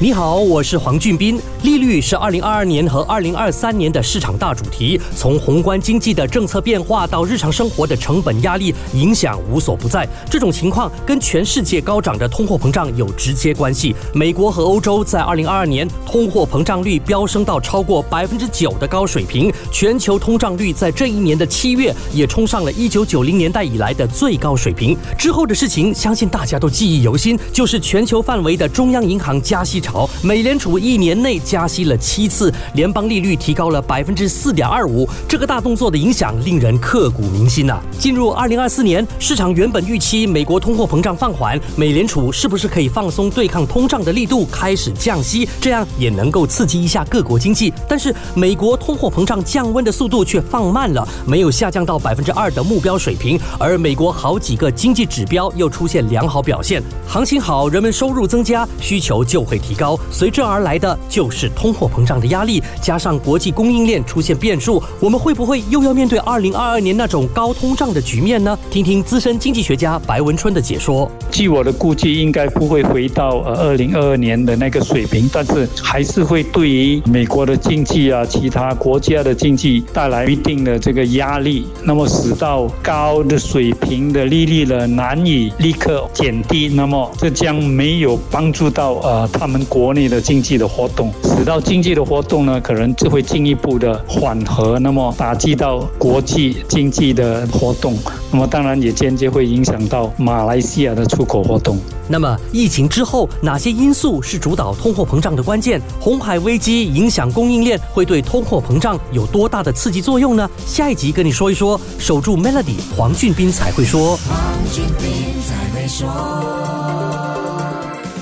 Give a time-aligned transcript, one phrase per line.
[0.00, 1.40] 你好，我是黄俊斌。
[1.64, 5.00] 利率是二零二二年和二零二三年的市场大主题。
[5.16, 10.08] 从宏观经济的政策变化到日常生活的成本压力，影响无所不在。
[10.30, 13.92] 这种情况跟全世界高涨的通货膨胀有直接关系。
[14.14, 24.96] 美国和欧洲在二零二二年通货膨胀率飙升到超过百分之九的高水平，全球通胀率在这一年的七月也冲上了一九九零年代以来的最高水平。
[25.18, 29.82] 之后的事情，相信大家都记忆犹新，就是全球范围的中央银行加息。
[30.22, 35.08] 美联储一年内加息了七次，联邦利率提高了百分之四点二五。
[35.26, 37.80] 这个大动作的影响令人刻骨铭心呐。
[37.98, 47.72] 进入二零二四年，市场原本预期美国通货膨胀放缓，美联储是不是可以放松对抗通胀的力度，开始降息，这样也能够刺激一下各国经济。
[47.88, 59.77] 但是美国通货膨胀降温的速度却放慢了，没有下降到百分之二的目标水平，而美国好几个经济指标又出现良好表现，行情好，人们收入增加，需求就会提。
[59.78, 68.58] 高，随之而来的就是通货膨胀的压力，加上国际供应链出现变数，我们会不会又要面对二零二二年那种高通胀的局面呢？
[68.70, 71.08] 听听资深经济学家白文春的解说。
[71.30, 89.64] 据我的估计，应该不会回到呃二零二二年的那个水平，但是还是会对于美国的经济啊，其他国家的经济带来一定的这个压力，那么使到高的水平的利率呢难以立刻减低，那么这将没有帮助到呃他们。
[89.68, 97.96] 国内的经济的活动，使到经济的活动呢，可能就会进一步的缓和，那么打击到国际经济的活动，
[98.32, 101.78] 那么当然也间接会影响到马来西亚的出口活动。
[102.10, 105.80] 那么疫情之后，哪些因素是主导通货膨胀的关键？
[106.00, 110.48] 红海危机影响供应链，会对通货膨胀有多大的刺激作用呢？
[110.66, 111.78] 下一集跟你说一说。
[111.98, 114.16] 守住 Melody，黄俊斌才会说。
[114.16, 114.38] 黄
[114.72, 116.08] 俊斌才会说。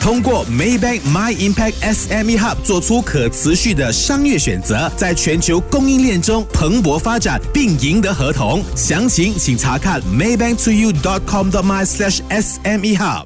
[0.06, 8.62] 通过 Maybank My Impact SME Hub 做出可持续的商业选择，在全球供应链中蓬勃发展，并赢得合同。
[8.77, 13.24] 详情请查看 maybanktoyou.com.my/sme hub。